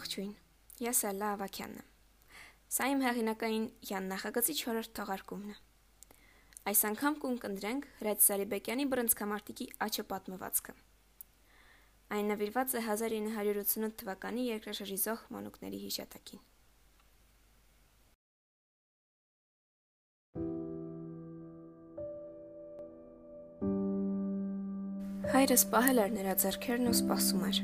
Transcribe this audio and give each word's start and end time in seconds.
Ողջույն։ 0.00 0.30
Ես 0.80 0.98
Ալլա 1.10 1.30
Ավակյանն 1.34 1.80
եմ։ 1.80 1.88
Սա 2.72 2.86
իմ 2.88 3.00
հեղինակային 3.04 3.64
Յան 3.90 4.06
նախագծի 4.08 4.54
4-րդ 4.60 4.92
թողարկումն 4.96 5.50
է։ 5.52 5.56
Այս 6.70 6.80
անգամ 6.88 7.16
կունկնդրենք 7.24 7.88
Հրաչ 7.98 8.14
Սարիբեկյանի 8.24 8.86
բռնցքամարտիկի 8.94 9.66
աչը 9.86 10.04
պատմվածքը։ 10.12 10.74
Այն 12.16 12.32
նվիրված 12.32 12.76
է 12.80 12.82
1988 12.86 13.98
թվականի 14.00 14.46
երկրաշարժիզող 14.46 15.26
մանուկների 15.36 15.82
հիշատակին։ 15.82 16.40
Հայրս 25.36 25.68
պահել 25.76 26.02
էր 26.06 26.16
նրա 26.16 26.38
ձեռքերն 26.46 26.90
ու 26.90 26.96
սպասում 26.96 27.44
էր։ 27.50 27.62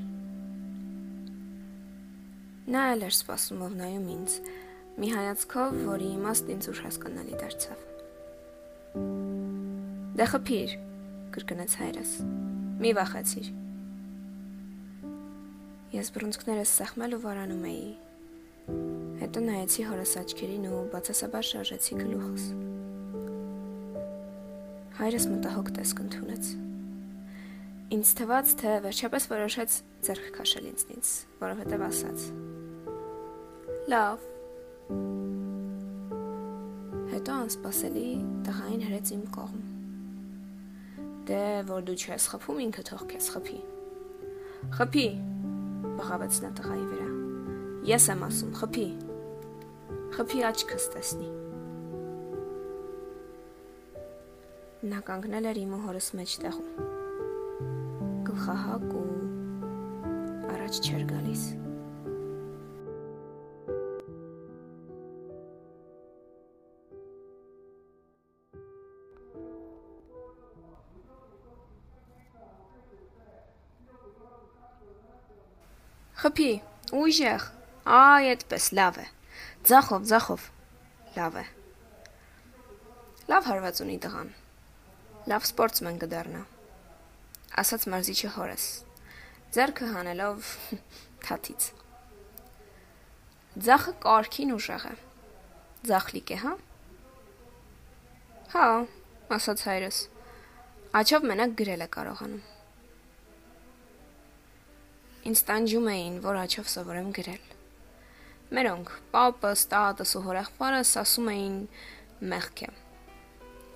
Նա 2.66 2.80
էլ 2.96 3.04
էր 3.06 3.14
սպասում 3.14 3.60
ով 3.62 3.74
նայում 3.78 4.06
ինձ, 4.10 4.32
մի 4.98 5.08
հայացքով, 5.12 5.76
որի 5.86 6.06
իմաստն 6.16 6.48
ինձ 6.56 6.66
ուշ 6.72 6.78
հասկանալի 6.82 7.36
դարձավ։ 7.42 7.84
Դե 10.18 10.26
խփիր, 10.32 10.72
կրկնեց 11.36 11.76
հայրս։ 11.78 12.14
Մի 12.82 12.90
վախեցիր։ 12.98 13.50
Ես 15.94 16.10
բռունցքներս 16.16 16.72
սեղմել 16.80 17.14
ու 17.14 17.22
վարանում 17.22 17.68
էի։ 17.70 17.86
Հետո 19.22 19.44
նայեցի 19.46 19.86
հորս 19.86 20.16
աչքերին 20.24 20.66
ու 20.72 20.82
բացասաբար 20.96 21.48
շարժեցի 21.52 22.00
գլուխս։ 22.02 22.48
Հայրս 24.98 25.28
մտահոգ 25.36 25.72
տեսք 25.78 26.02
ընդունեց։ 26.08 26.50
Ինձ 27.94 28.12
թվաց, 28.18 28.52
թե 28.64 28.74
վերջապես 28.88 29.30
որոշեց 29.36 29.78
ձեռք 30.08 30.28
քաշել 30.40 30.68
ինձնից, 30.72 31.14
որովհետև 31.46 31.88
ասաց. 31.92 32.28
Լավ։ 33.86 34.22
Հետո 37.12 37.34
անսպասելի 37.42 38.06
տղային 38.42 38.80
հրեց 38.82 39.10
իմ 39.14 39.20
կողմ։ 39.36 39.60
Դե 41.28 41.42
որ 41.68 41.84
դու 41.86 41.94
չես 41.94 42.24
խփում, 42.32 42.58
ինքը 42.64 42.82
թող 42.88 43.04
քեզ 43.12 43.28
խփի։ 43.36 43.58
Խփի, 44.74 45.04
բղավեց 46.00 46.40
նա 46.42 46.50
տղայի 46.58 46.82
վրա։ 46.90 47.06
Ես 47.86 48.08
եմ 48.10 48.24
ասում, 48.26 48.56
խփի։ 48.58 48.86
Խփի 50.16 50.42
աչքս 50.48 50.88
տեսնի։ 50.96 51.30
Նա 54.90 55.04
կանգնել 55.12 55.46
էր 55.52 55.62
իմ 55.62 55.78
հորս 55.84 56.10
մեջտեղում։ 56.22 56.74
Գլխահակ 58.32 58.90
ու 58.98 59.06
առաջ 60.56 60.82
չեր 60.82 61.06
գալիս։ 61.14 61.46
Խփի, 76.36 76.60
ուժեղ։ 76.92 77.44
Այ 77.88 78.26
այդպես, 78.28 78.64
լավ 78.76 78.96
է։ 79.00 79.04
Ձախով, 79.68 80.02
ձախով։ 80.10 80.42
Լավ 81.14 81.36
է։ 81.40 81.44
Լավ 83.30 83.46
հարված 83.48 83.78
ունի 83.80 83.94
տղան։ 84.04 84.28
Լավ 85.32 85.46
սպորտսմեն 85.48 85.96
կդառնա։ 86.02 86.42
Ասաց 87.62 87.86
մարզիչը 87.88 88.32
հորս։ 88.34 88.66
Ձերքը 89.56 89.88
հանելով 89.94 90.50
թաթից։ 91.24 91.70
Ձախը 93.68 93.94
կարքին 94.04 94.52
ուժեղ 94.58 94.84
է։ 94.90 94.92
Ձախլիկ 95.88 96.34
է, 96.36 96.38
հա։ 96.44 96.52
Հա, 98.52 98.68
ասաց 99.40 99.64
հայրս։ 99.70 100.02
Աչով 101.00 101.26
մենակ 101.32 101.56
գրել 101.62 101.88
է 101.88 101.90
կարողանում։ 101.96 102.44
Ինձ 105.26 105.40
տանջում 105.46 105.86
էին, 105.90 106.18
որ 106.22 106.36
աչով 106.44 106.68
սովորեմ 106.70 107.08
գրել։ 107.16 107.46
Մերոնք, 108.56 108.90
պապս, 109.10 109.62
տատս 109.72 110.12
ու 110.18 110.22
հորեղբայրս 110.26 110.92
ասում 111.02 111.30
էին 111.32 111.56
մեղք 112.32 112.62
է։ 112.66 112.68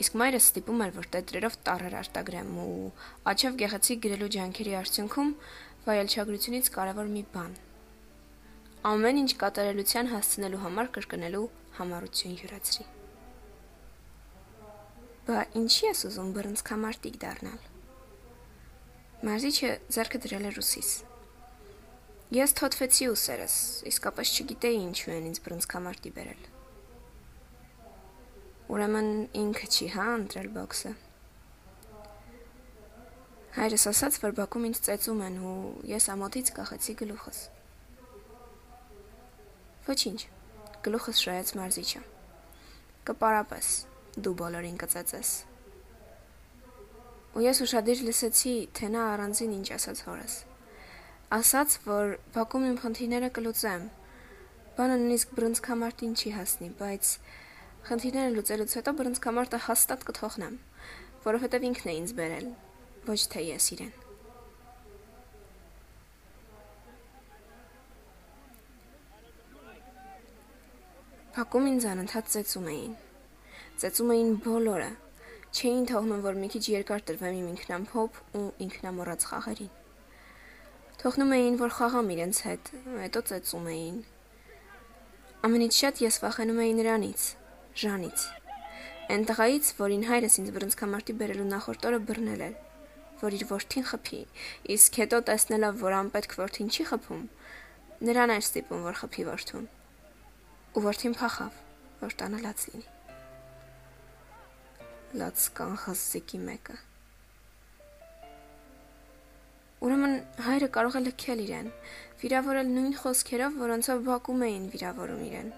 Իսկ 0.00 0.14
մայրս 0.20 0.46
ստիպում 0.50 0.84
էր, 0.84 0.92
որ 1.00 1.08
տետրերով 1.16 1.56
տառեր 1.66 1.96
արտագրեմ 2.00 2.52
ու 2.62 2.76
աչով 3.32 3.58
գեղեցիկ 3.64 4.04
գրելու 4.06 4.30
ջանքերի 4.36 4.76
արդյունքում 4.78 5.34
վայելչագրությունից 5.88 6.70
կարևոր 6.76 7.10
մի 7.16 7.24
բան։ 7.34 7.58
Ամեն 8.94 9.20
ինչ 9.20 9.30
կատարելության 9.42 10.08
հասցնելու 10.14 10.62
համար 10.62 10.94
կրկնելու 10.94 11.44
համառություն 11.80 12.38
յուրացրի։ 12.40 12.86
Բա 15.26 15.42
ինչի 15.60 15.84
ես 15.90 16.06
ուզում 16.08 16.32
բռնցքամարտիկ 16.38 17.20
դառնալ։ 17.26 17.60
Մարզիչը 19.28 19.70
ձեռքը 19.92 20.20
դրել 20.24 20.48
էր 20.48 20.60
ուսիս։ 20.64 20.90
Ես 22.30 22.52
թոթվեցի 22.54 23.06
ուսերս, 23.10 23.54
իսկապես 23.90 24.32
չգիտեի 24.38 24.76
ինչու 24.78 25.12
են 25.16 25.24
ինձ 25.30 25.38
բռնցքամարտի 25.42 26.10
բերել։ 26.14 26.42
Ուրեմն 28.70 29.08
ինքը 29.40 29.66
չի 29.66 29.86
հա 29.94 30.04
ընտրել 30.14 30.50
բոքսը։ 30.54 30.92
Հայրս 33.56 33.86
ասաց, 33.90 34.18
որ 34.22 34.36
Բաքում 34.36 34.68
ինձ 34.68 34.82
ծեծում 34.86 35.24
են 35.26 35.40
ու 35.42 35.54
ես 35.90 36.06
ամոթից 36.14 36.52
կախեցի 36.60 36.94
գլուխս։ 37.00 37.40
Ոչինչ, 39.88 40.20
գլուխս 40.86 41.22
շոյեց 41.24 41.52
մարզիչը։ 41.58 42.04
Կպարապես, 43.10 43.72
դու 44.22 44.36
բոլորին 44.44 44.78
կծեծես։ 44.84 45.34
Ու 47.34 47.44
ես 47.48 47.64
ուշադիր 47.66 48.06
լսեցի, 48.06 48.54
թե 48.78 48.92
նա 48.94 49.08
առանձին 49.16 49.58
ինչ 49.58 49.68
ասաց 49.80 50.04
հորս 50.06 50.38
ասաց, 51.30 51.74
որ 51.86 52.16
Բաքում 52.34 52.64
իմ 52.66 52.76
խնդիրները 52.82 53.26
կլուծեմ։ 53.36 53.82
Բանը 54.74 54.94
նույնիսկ 55.00 55.34
բռնցքամարտին 55.36 56.16
չի 56.18 56.32
հասնի, 56.34 56.70
բայց 56.80 57.10
խնդիրները 57.86 58.32
լուծելուց 58.34 58.74
հետո 58.78 58.94
բռնցքամարտը 59.00 59.60
հաստատ 59.66 60.02
կթողնեմ, 60.10 60.56
որովհետև 61.26 61.66
ինքն 61.70 61.92
է 61.92 61.94
ինձ 62.00 62.14
բերել, 62.18 62.48
ոչ 63.06 63.20
թե 63.30 63.44
ես 63.46 63.70
իրեն։ 63.76 63.92
Բաքում 71.38 71.68
ինձ 71.70 71.90
անընդհատ 71.94 72.32
ծեծում 72.34 72.70
էին։ 72.74 72.96
Ծեծում 73.80 74.10
էին 74.16 74.32
բոլորը։ 74.50 74.90
Չէին 75.54 75.86
թողնում, 75.94 76.24
որ 76.26 76.42
մի 76.42 76.50
քիչ 76.56 76.64
երկար 76.74 77.06
տրվեմ 77.06 77.38
իմ 77.38 77.52
ինքնամփոփ 77.54 78.24
ու 78.40 78.48
ինքնամոռաց 78.66 79.30
խաղերին։ 79.30 79.79
Թողնում 81.00 81.30
էին, 81.32 81.54
որ 81.56 81.70
խաղամ 81.72 82.08
իրենց 82.12 82.38
հետ, 82.44 82.66
հետո 83.00 83.20
ծեծում 83.30 83.68
էին։ 83.72 83.94
Ամենից 85.48 85.76
շատ 85.80 86.00
ես 86.04 86.18
վախենում 86.20 86.58
էի 86.60 86.74
նրանից, 86.76 87.22
Ժանից։ 87.80 88.24
Այն 89.14 89.24
տղայից, 89.30 89.70
որին 89.78 90.04
հայրս 90.10 90.36
ինձ 90.42 90.50
բռնցքամարտի 90.56 91.14
բերելու 91.22 91.46
նախորդ 91.54 91.88
օրը 91.88 92.00
բռնել 92.10 92.44
էր, 92.48 92.58
որ 93.22 93.38
իր 93.38 93.46
որդին 93.48 93.88
խփի, 93.94 94.20
իսկ 94.76 95.00
հետո 95.00 95.22
տեսնելով, 95.32 95.80
որ 95.86 95.96
անպետք 96.02 96.36
որդին 96.42 96.68
չի 96.68 96.86
խփում, 96.92 97.24
նրան 98.10 98.34
էր 98.36 98.44
ստիպում, 98.44 98.84
որ 98.90 99.00
խփի 99.00 99.26
որդուն։ 99.30 99.66
Ու 100.76 100.84
որդին 100.90 101.18
փախավ, 101.24 101.64
որ 102.04 102.20
տանը 102.20 102.44
լաց 102.44 102.68
լինի։ 102.68 102.86
Լաց 105.24 105.48
կանխազիկի 105.56 106.44
մեկը։ 106.44 106.80
Ուրեմն 109.80 110.14
հայրը 110.44 110.66
կարող 110.76 110.96
է 110.98 111.00
լքել 111.06 111.38
իրեն, 111.40 111.68
վիրավորել 112.20 112.72
նույն 112.76 112.96
խոսքերով, 113.00 113.54
որոնցով 113.60 114.00
Բաքում 114.08 114.42
էին 114.46 114.64
վիրավորում 114.74 115.20
իրեն։ 115.26 115.52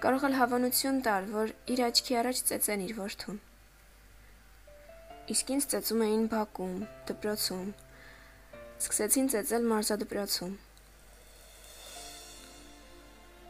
Կարող 0.00 0.22
է 0.28 0.30
հավանություն 0.36 1.00
տալ, 1.04 1.26
որ 1.34 1.52
իր 1.74 1.82
աչքի 1.86 2.16
առաջ 2.20 2.40
ծեծեն 2.50 2.84
իր 2.86 2.94
որդուն։ 2.96 3.40
Իսկ 5.34 5.52
ինձ 5.56 5.66
ծեծում 5.72 6.04
էին 6.06 6.24
Բաքում, 6.32 6.78
դպրոցում։ 7.10 7.68
Սկսեցին 8.76 9.28
ծեծել 9.34 9.68
մարզադպրոցում։ 9.72 10.54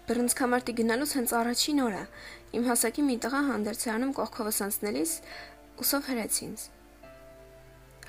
Բռնցքամարտի 0.07 0.75
գնալուց 0.81 1.13
հենց 1.19 1.37
առաջին 1.43 1.85
օրը 1.87 2.03
իմ 2.59 2.67
հասակի 2.71 3.07
մի 3.11 3.17
տղա 3.27 3.45
հանդերձանում 3.51 4.17
կողքովս 4.19 4.61
անցնելիս 4.67 5.15
ուսով 5.83 6.11
հրեց 6.11 6.43
ինձ։ 6.47 6.67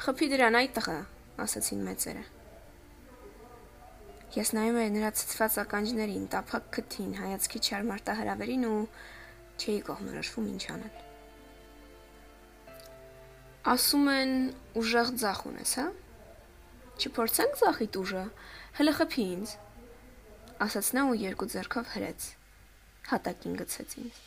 Խփի 0.05 0.27
դրան 0.33 0.57
այդ 0.61 0.75
տղա, 0.77 0.97
ասացին 1.43 1.83
մեծերը։ 1.87 2.23
Ես 4.37 4.51
նայում 4.57 4.79
էի 4.81 4.89
նրա 4.97 5.11
ցծված 5.17 5.57
ականջներին, 5.63 6.25
տափակ 6.33 6.65
քթին, 6.77 7.11
հայացքի 7.21 7.61
չար 7.63 7.85
մարտահրավերին 7.91 8.65
ու 8.67 8.79
չէի 9.57 9.77
կողմնորոշվում 9.87 10.49
ինչ 10.53 10.63
անել։ 10.73 10.97
Ասում 13.67 14.05
են 14.13 14.33
ուժեղ 14.79 15.09
ձախ 15.23 15.39
ունես, 15.51 15.71
հա? 15.79 15.87
Չփորձենք 16.97 17.57
ձախիտ 17.61 17.97
ուժը։ 18.01 18.23
Հələ 18.77 18.93
խփի 18.99 19.25
ինձ։ 19.37 19.55
ասաց 20.67 20.87
նա 20.97 21.01
ու 21.09 21.17
երկու 21.23 21.49
ձեռքով 21.53 21.91
հրեց։ 21.97 22.29
Հատակին 23.11 23.59
գցեց 23.59 23.99
ինձ։ 24.01 24.23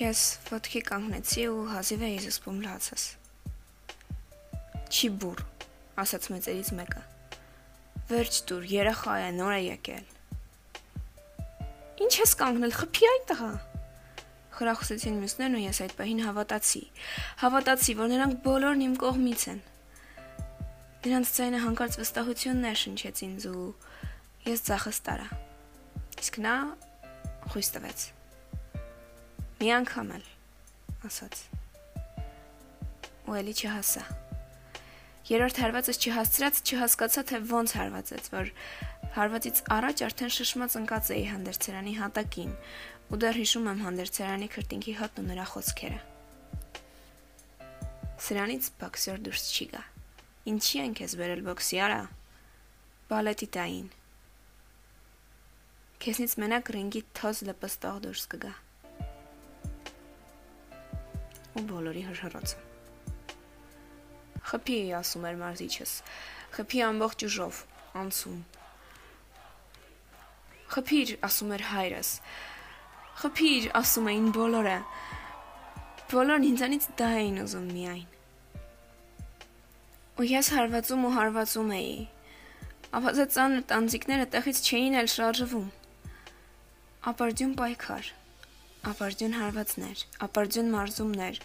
Ես 0.00 0.26
ոտքի 0.50 0.82
կանգնեցի 0.90 1.46
ու 1.54 1.64
հազիվ 1.70 2.04
էի 2.10 2.20
զսպում 2.26 2.60
լացս։ 2.66 3.06
Չի 4.90 5.08
բուր, 5.22 5.40
ասաց 6.02 6.24
մեծերից 6.32 6.68
մեկը։ 6.74 7.00
Վերջ 8.10 8.38
դուր, 8.50 8.64
երախա 8.66 9.12
է, 9.22 9.26
նոր 9.36 9.52
է 9.54 9.58
եկել։ 9.62 10.06
Ինչ 12.02 12.14
ես 12.18 12.32
կանգնել, 12.40 12.72
խփի 12.74 13.06
այդ 13.10 13.26
տղա։ 13.30 13.50
Խրախուսեցին 14.56 15.20
մյուսներն 15.20 15.54
ու 15.54 15.62
ես 15.62 15.78
այդ 15.84 15.94
պահին 16.00 16.22
հավատացի։ 16.26 16.82
Հավատացի, 17.42 17.94
որ 18.00 18.10
նրանք 18.10 18.40
բոլորն 18.48 18.82
իմ 18.88 18.96
կողմից 19.04 19.44
են։ 19.52 19.60
Նրանց 21.06 21.30
ցայնը 21.38 21.60
հանկարծ 21.64 21.98
վստահություններ 22.00 22.80
շնչեց 22.82 23.22
ինձ 23.30 23.46
ու 23.50 23.68
ես 24.50 24.64
ցախս 24.66 25.00
տարա։ 25.06 25.28
Իսկ 26.18 26.40
նա 26.42 26.56
խույս 27.54 27.70
տվեց։ 27.78 28.08
Մի 29.62 29.70
անգամ 29.78 30.12
էլ, 30.18 30.26
ասաց։ 31.06 31.46
Ու 33.30 33.38
էլի 33.38 33.54
չհասա։ 33.54 34.04
Երրորդ 35.30 35.58
հարվածս 35.62 36.00
չհասցրած 36.02 36.56
չհասկացա 36.66 37.22
թե 37.30 37.38
ոնց 37.50 37.74
հարվածեց, 37.78 38.30
որ 38.34 38.48
Հարվածից 39.10 39.60
առաջ 39.74 40.02
արդեն 40.06 40.30
շշմած 40.30 40.74
ընկած 40.78 41.08
էի 41.10 41.22
հանդերձերանի 41.26 41.94
հատակին 41.98 42.52
ու 43.10 43.18
դեռ 43.24 43.38
հիշում 43.40 43.66
եմ 43.72 43.80
հանդերձերանի 43.82 44.48
քրտինքի 44.54 44.94
հոտն 45.00 45.24
ու 45.24 45.30
նրա 45.30 45.46
խոսքերը։ 45.50 45.98
Սրանից 48.26 48.70
բոքսեր 48.84 49.20
դուրս 49.26 49.48
չի 49.50 49.68
գա։ 49.74 49.82
Ինչի 50.54 50.82
են 50.84 50.96
քեզ 51.00 51.18
վերել 51.18 51.44
բոքսի 51.50 51.82
արա։ 51.90 52.00
Բալետի 53.10 53.50
տային։ 53.58 53.92
Քեզնից 56.06 56.38
մենակ 56.46 56.74
ռինգի 56.78 57.06
թոզ 57.18 57.44
լպստող 57.50 58.02
դուրս 58.06 58.26
կգա։ 58.30 58.56
Ու 61.58 61.70
բոլորի 61.74 62.10
հրհրոցը։ 62.12 62.69
Խփի 64.50 64.80
ասում 65.00 65.28
էր 65.30 65.42
մարզիչս։ 65.44 65.98
Խփի 66.56 66.88
ամբողջ 66.90 67.28
ուժով, 67.30 67.66
անցում 68.04 68.40
Խփիր, 70.70 71.16
ասում 71.26 71.52
էր 71.56 71.62
հայրս։ 71.66 72.08
Խփիր, 73.20 73.64
ասում 73.74 74.08
էին 74.10 74.26
բոլորը։ 74.36 74.74
Բոլորն 76.12 76.44
ինձանից 76.46 76.84
դա 77.00 77.08
էին 77.22 77.40
ուզում 77.42 77.64
միայն։ 77.74 78.04
Ու 80.20 80.26
ես 80.30 80.50
հարվածում 80.54 81.08
ու 81.08 81.12
հարվածում 81.16 81.72
էի։ 81.80 81.96
Ավազածան 83.00 83.56
տանձիկները 83.72 84.28
տեղից 84.36 84.62
չէին 84.62 84.98
էլ 85.00 85.10
շարժվում։ 85.16 85.66
Ապարդյուն 87.10 87.54
պայքար, 87.58 88.12
ապարդյուն 88.94 89.36
հարվածներ, 89.40 90.06
ապարդյուն 90.30 90.72
մարզումներ, 90.76 91.42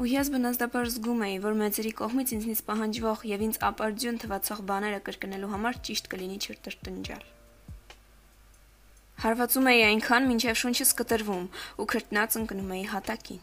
ու 0.00 0.08
ես 0.08 0.30
բնազդաբար 0.32 0.88
զգում 0.92 1.22
էի, 1.26 1.36
որ 1.44 1.56
մեծերի 1.60 1.92
կողմից 1.98 2.30
ինձնից 2.36 2.60
պահանջվող 2.68 3.24
եւ 3.28 3.44
ինձ 3.46 3.58
ապարդյուն 3.68 4.20
թվացող 4.22 4.62
բաները 4.72 5.00
կրկնելու 5.08 5.50
համար 5.52 5.80
ճիշտ 5.88 6.08
կլինի 6.14 6.38
չրտրտնջալ։ 6.42 7.26
Հարվածում 9.22 9.68
էի 9.72 9.82
այնքան, 9.92 10.28
մինչև 10.32 10.58
շունչս 10.62 10.94
կտրվում 10.98 11.44
ու 11.78 11.88
քրտնած 11.92 12.38
ընկնում 12.40 12.72
էի 12.78 12.86
հատակին։ 12.92 13.42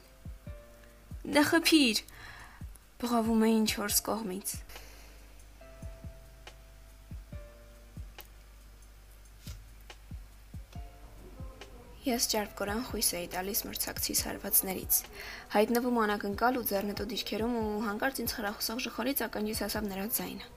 Դե 1.38 1.44
խփիր, 1.54 2.02
բղավում 3.00 3.46
էին 3.50 3.66
չորս 3.70 4.02
կողմից։ 4.10 4.58
Ես 12.10 12.26
ճարպկորան 12.32 12.80
խույս 12.88 13.08
էի 13.20 13.28
տալիս 13.30 13.60
մրցակցիս 13.68 14.22
հարվածներից։ 14.26 14.96
Հայտնվում 15.54 15.98
անակնկալ 16.04 16.56
ու 16.58 16.64
ձեռնտու 16.70 17.06
դիրքերում 17.12 17.58
ու 17.60 17.82
հանկարծ 17.86 18.22
ինձ 18.24 18.34
խրախուսող 18.38 18.80
ժխորից 18.86 19.22
ականջիս 19.26 19.62
հասավ 19.66 19.90
նրա 19.90 20.06
ձայնը։ 20.18 20.48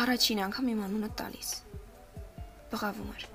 Առաջին 0.00 0.40
անգամ 0.46 0.70
իմ 0.72 0.80
անունը 0.86 1.10
տալիս։ 1.20 1.50
Բղավում 2.72 3.10
էր։ 3.16 3.26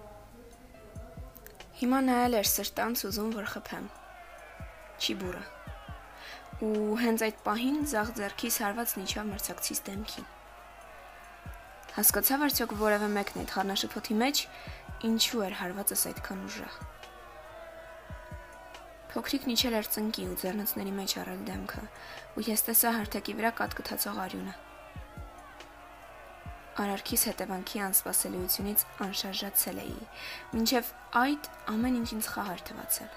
Հիմա 1.86 2.00
նայել 2.08 2.40
էր 2.40 2.50
սրտանց 2.56 3.06
ուզում 3.12 3.36
որ 3.36 3.50
խփեմ։ 3.54 3.90
Չի 5.06 5.18
բուրը։ 5.22 5.44
Ու 6.66 6.98
հենց 7.04 7.28
այդ 7.30 7.46
պահին 7.46 7.80
զաղ 7.94 8.16
ձեռքիս 8.22 8.60
հարվածն 8.66 9.06
իջավ 9.06 9.30
մրցակցից 9.36 9.86
դեմքին։ 9.92 10.28
Հասկացավ 11.96 12.46
արդյոք 12.50 12.76
որևէ 12.82 13.08
մեկն 13.16 13.42
այդ 13.46 13.56
խառնաշփոթի 13.56 14.20
մեջ 14.20 14.44
ինչու 15.10 15.44
էր 15.46 15.58
հարվածս 15.62 16.06
այդքան 16.12 16.44
ուժեղ։ 16.50 16.78
Փոքրիկ 19.16 19.50
նիչել 19.52 19.80
էր 19.80 19.90
ծնկի 19.96 20.28
ու 20.28 20.38
ձեռնոցների 20.44 20.94
մեջ 21.00 21.18
առել 21.24 21.44
դեմքը, 21.48 21.84
ու 22.36 22.48
ես 22.52 22.68
տեսա 22.68 22.96
հարթակի 23.00 23.40
վրա 23.40 23.52
կատկթացող 23.64 24.24
արյունը 24.26 24.56
արարքիս 26.76 27.22
հետևանքի 27.30 27.82
անսպասելիությունից 27.86 28.82
անշարժացել 29.06 29.78
էի, 29.80 30.00
մինչև 30.52 30.90
այդ 31.22 31.48
ամեն 31.72 32.00
ինչ 32.02 32.10
ինձ 32.16 32.28
խահար 32.34 32.64
թվացել։ 32.70 33.14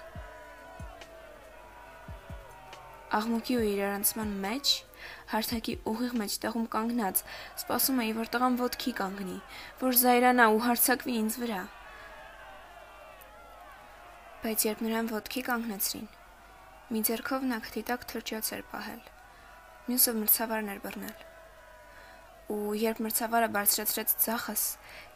Աղմուկի 3.19 3.57
ու 3.59 3.65
իրարանցման 3.73 4.31
մեջ, 4.45 4.71
հարթակի 5.33 5.75
ուղիղ 5.91 6.15
մեջտեղում 6.21 6.67
կանգնած, 6.75 7.23
սպասում 7.61 8.01
էի, 8.05 8.11
որ 8.19 8.31
տղան 8.35 8.59
ոտքի 8.63 8.93
կանգնի, 8.99 9.37
որ 9.85 9.99
զայրանա 10.03 10.49
ու 10.55 10.61
հարցակվի 10.65 11.15
ինձ 11.23 11.39
վրա։ 11.45 11.61
Բայց 14.43 14.67
երբ 14.69 14.85
նրան 14.89 15.09
ոտքի 15.15 15.41
կանգնեցրին, 15.49 16.11
մի 16.89 17.01
ձեռքով 17.09 17.49
նա 17.53 17.63
քթի 17.65 17.87
տակ 17.89 18.05
թրջոց 18.13 18.53
էր 18.59 18.69
պահել, 18.75 19.01
մյուսը 19.89 20.15
մրցավարն 20.19 20.71
էր 20.75 20.85
բռնել 20.85 21.27
ու 22.49 22.73
երբ 22.81 22.99
մրցավարը 23.05 23.47
բարձրացրեց 23.53 24.13
ցախս, 24.23 24.61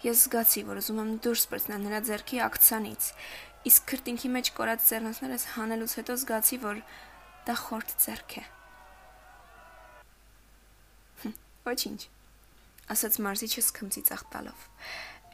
ես 0.05 0.19
զգացի, 0.27 0.61
որ 0.69 0.81
ուզում 0.83 0.99
եմ 1.01 1.13
դուրս 1.25 1.45
բրցնել 1.49 1.81
նրա 1.87 2.01
ձեռքի 2.09 2.41
ակցանից։ 2.45 3.07
Իսկ 3.73 3.87
քրտինքի 3.89 4.33
մեջ 4.37 4.51
կորած 4.59 4.89
ձեռնոցներս 4.91 5.47
հանելուց 5.57 5.95
հետո 5.97 6.17
զգացի, 6.21 6.59
որ 6.69 6.83
դա 7.49 7.55
խորտ 7.63 7.95
ձեռք 8.05 8.37
է։ 8.37 8.43
Ոչինչ, 11.63 11.99
ասաց 12.91 13.17
մարզիչը 13.23 13.61
սկմծի 13.63 14.01
ծախտալով։ 14.09 14.65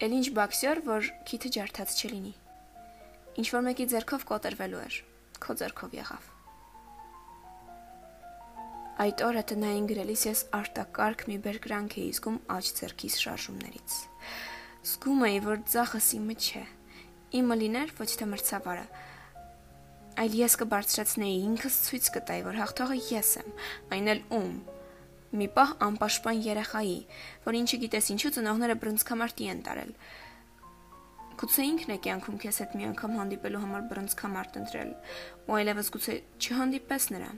Էլ 0.06 0.14
ինչ 0.20 0.28
բոքսեր, 0.38 0.82
որ 0.86 1.08
քիթը 1.26 1.50
ջարդած 1.56 1.96
չլինի։ 1.98 2.34
Ինչ 3.42 3.48
որ 3.56 3.64
մեկի 3.66 3.88
ձեռքով 3.94 4.26
կոտրվելու 4.30 4.84
էր, 4.84 5.00
քո 5.42 5.56
ձեռքով 5.62 5.98
եղավ։ 5.98 6.30
Այդ 9.00 9.26
օրը 9.26 9.44
տնային 9.50 9.90
գրելիս 9.90 10.24
ես 10.28 10.46
արտակարգ 10.60 11.26
մի 11.32 11.42
բերկրանք 11.50 11.98
էի 11.98 12.08
զգում 12.20 12.40
աջ 12.60 12.72
ձեռքիս 12.78 13.20
շարժումներից։ 13.26 14.00
Զգում 14.90 15.22
էի, 15.30 15.38
որ 15.50 15.62
ցախս 15.74 16.10
իմը 16.20 16.36
չէ։ 16.40 16.66
Իմը 17.40 17.56
լիներ 17.64 17.94
ոչ 18.00 18.10
թե 18.20 18.28
մրցավարը, 18.34 18.88
այլ 20.20 20.36
ես 20.46 20.58
կբարձրացնեի 20.62 21.38
ինքս 21.48 21.86
ցույց 21.90 22.10
կտայի, 22.20 22.44
որ 22.50 22.60
հաղթողը 22.60 23.00
ես 23.08 23.32
եմ, 23.40 23.56
այն 23.96 24.14
էլ 24.14 24.28
ում։ 24.36 24.54
Մի 25.30 25.48
պահ 25.54 25.76
անպաշտպան 25.86 26.40
երեխայի, 26.48 26.98
որ 27.46 27.58
ինչի 27.60 27.78
գիտես 27.84 28.10
ինչու 28.16 28.34
ծնողները 28.40 28.76
բրոնզկամարտի 28.82 29.50
են 29.54 29.62
տարել։ 29.70 29.92
Գուցե 31.40 31.66
ինքն 31.70 31.94
է 31.94 31.98
կյանքում 32.04 32.40
քեզ 32.44 32.58
հետ 32.64 32.74
մի 32.80 32.88
անգամ 32.90 33.14
հանդիպելու 33.20 33.62
համար 33.64 33.84
բրոնզկամարտ 33.92 34.58
ընտրել, 34.60 34.90
ու 35.48 35.58
այլևս 35.60 35.92
գուցե 35.96 36.16
չհանդիպես 36.40 37.06
նրան 37.14 37.38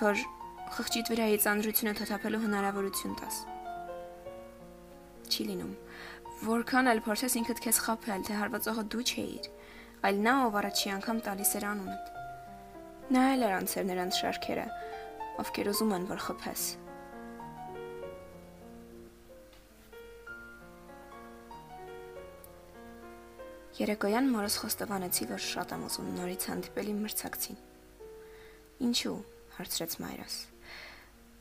որ 0.00 0.20
խղճիդ 0.74 1.10
վրայից 1.12 1.44
անդրությունը 1.46 1.92
թաթափելու 2.00 2.40
հնարավորություն 2.42 3.12
տաս։ 3.20 3.36
Չի 5.30 5.44
լինում։ 5.50 5.74
Որքան 6.44 6.90
էլ 6.90 7.02
փորձես 7.06 7.36
ինքդ 7.40 7.60
քեզ 7.64 7.78
խափել, 7.84 8.24
թե 8.26 8.38
հարվածողը 8.40 8.84
դու 8.94 9.04
չէիր, 9.04 9.46
այլ 10.08 10.18
նա 10.24 10.34
ով 10.48 10.58
առաջի 10.60 10.92
անգամ 10.96 11.20
տալիս 11.28 11.52
էր 11.60 11.66
անունդ։ 11.70 12.10
Նա 13.14 13.22
էլ 13.34 13.46
էր 13.46 13.54
անցել 13.60 13.88
նրանց 13.92 14.18
շարքերը, 14.24 14.66
ովքեր 15.42 15.70
ուզում 15.74 15.92
են, 15.96 16.08
որ 16.14 16.20
խփես։ 16.28 16.64
Երեկոյան 23.74 24.28
մորս 24.30 24.56
խոստովանեցի, 24.62 25.24
որ 25.34 25.40
շատ 25.42 25.72
եմ 25.74 25.86
ուզում 25.88 26.10
նորից 26.14 26.44
հանդիպել 26.46 26.90
իմ 26.92 26.98
մրցակցին։ 27.04 27.56
Ինչու՞ 28.86 29.16
հարցրեց 29.56 29.96
մայրս։ 30.04 30.36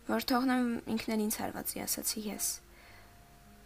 Որ 0.10 0.26
թողնեմ 0.34 0.72
ինքն 0.96 1.14
էլ 1.14 1.22
ինձ 1.28 1.38
հարվածի, 1.44 1.84
ասացի 1.84 2.24
ես։ 2.26 2.48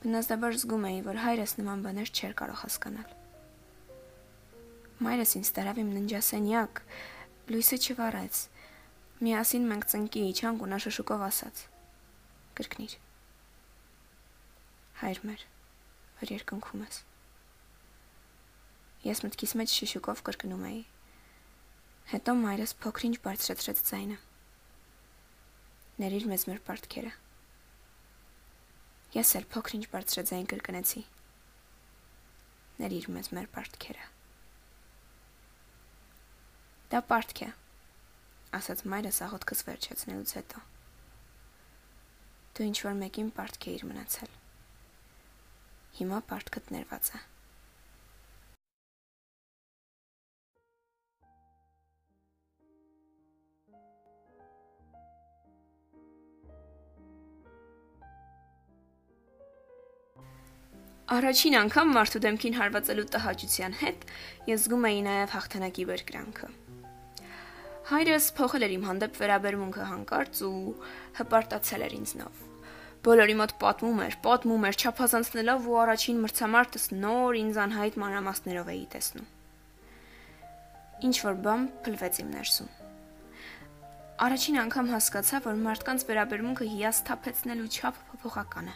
Բնազդաբար 0.03 0.59
զգում 0.59 0.83
էի, 0.91 0.99
որ 1.07 1.21
հայրս 1.23 1.55
նման 1.61 1.87
բաներ 1.87 2.11
չէր 2.11 2.35
կարող 2.43 2.59
հասկանալ։ 2.67 3.15
Մայրս 5.07 5.31
ինձ 5.39 5.49
տարավ 5.57 5.81
իմ 5.81 5.89
ննջասենյակ, 5.95 6.83
լույսը 7.55 7.77
չվառեց։ 7.87 8.43
Միասին 9.17 9.63
մենք 9.71 9.85
ծնկի 9.89 10.23
իջանք 10.29 10.63
ու 10.63 10.67
նա 10.69 10.77
շշուկով 10.83 11.27
ասաց. 11.27 11.61
Կրկնիր։ 12.57 12.97
Հայր 15.01 15.21
մեր 15.29 15.45
որ 16.17 16.31
երկնքում 16.33 16.83
ես։ 16.85 16.99
Ես 19.07 19.23
մտքիս 19.25 19.51
մեջ 19.59 19.73
շշուկով 19.73 20.21
կրկնում 20.29 20.63
էի։ 20.69 20.79
Հետո 22.13 22.33
մայրս 22.39 22.73
փոքրինչ 22.85 23.17
բարձրացրեց 23.25 23.83
ձայնը։ 23.89 24.17
Ներիր 26.01 26.25
մեզ 26.31 26.47
մեր 26.49 26.63
պարտքերը։ 26.69 27.13
Ես 29.17 29.35
էլ 29.37 29.47
փոքրինչ 29.53 29.85
բարձրաձայն 29.93 30.49
կրկնեցի։ 30.53 31.03
Ներիր 32.81 33.07
մեզ 33.17 33.31
մեր 33.37 33.47
պարտքերը։ 33.53 34.09
Դա 36.93 37.01
պարտք 37.11 37.41
է, 37.45 37.53
ասաց 38.55 38.83
մայրս 38.91 39.21
աղոթքս 39.27 39.63
վերջացնելուց 39.67 40.33
հետո։ 40.39 40.61
Դու 42.57 42.67
ինչ 42.67 42.77
որ 42.87 42.93
մեկին 43.03 43.31
պարտք 43.37 43.65
էիր 43.71 43.87
մնացել։ 43.91 44.37
Հիմա 45.97 46.21
պարտքդ 46.29 46.71
ներված 46.77 47.11
է։ 47.17 47.19
Առաջին 61.17 61.53
անգամ 61.57 61.93
մարդու 61.95 62.19
դեմքին 62.25 62.57
հարվածելու 62.57 63.05
տհաճության 63.13 63.77
հետ 63.81 64.01
ես 64.51 64.65
զգում 64.67 64.87
էի 64.91 65.03
նաև 65.07 65.35
հաղթանակի 65.37 65.85
բերկրանքը։ 65.91 66.55
Հայրս 67.87 68.25
փոխել 68.35 68.65
էր 68.67 68.73
իմ 68.75 68.85
հանդեպ 68.87 69.17
վերաբերմունքը 69.21 69.85
հանկարծ 69.87 70.39
ու 70.47 70.73
հպարտացել 71.19 71.85
էր 71.87 71.93
ինձնով։ 71.97 72.41
Բոլորի 73.07 73.35
մոտ 73.41 73.53
պատմում 73.61 74.01
էր, 74.07 74.17
պատմում 74.25 74.65
էր, 74.67 74.79
չափազանցնելով 74.81 75.67
ու 75.71 75.77
առաջին 75.83 76.19
մրցամարտս 76.25 76.87
նոր 77.03 77.37
ինձ 77.43 77.59
անհայտ 77.63 77.99
մանրամասներով 78.03 78.71
էի 78.73 78.83
տեսնում։ 78.97 79.29
Ինչ 81.07 81.15
որ 81.27 81.39
բան 81.47 81.63
փլվեց 81.87 82.19
իմ 82.25 82.33
ներսում։ 82.35 82.73
Առաջին 84.27 84.59
անգամ 84.65 84.91
հասկացա, 84.97 85.41
որ 85.47 85.63
մարդկանց 85.63 86.05
վերաբերմունքը 86.11 86.69
հիասթափեցնելու 86.73 87.71
չափը 87.77 88.05
փոփոխական 88.11 88.73
է 88.73 88.75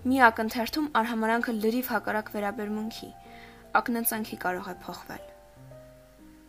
մի 0.00 0.20
ակնթերթում 0.24 0.86
արհամարանքը 0.96 1.52
լրիվ 1.58 1.88
հակառակ 1.92 2.30
վերաբերմունքի, 2.36 3.08
ակնածանքի 3.80 4.38
կարող 4.46 4.72
է 4.72 4.74
փոխվել։ 4.86 5.29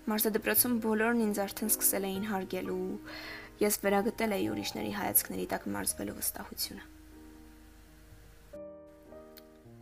Մարզադպրոցում 0.10 0.79
բոլորն 0.81 1.20
ինձ 1.27 1.39
արդեն 1.43 1.70
սկսել 1.72 2.05
էին 2.10 2.24
հարգել 2.31 2.70
ու 2.74 2.86
ես 3.62 3.75
վերագտել 3.84 4.34
էի 4.38 4.48
ուրիշների 4.50 4.93
հայացքների 4.98 5.46
տակ 5.51 5.67
մարզվելու 5.75 6.15
վստահությունը։ 6.17 6.88